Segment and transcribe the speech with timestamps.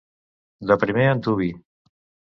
[0.71, 1.51] De primer antuvi.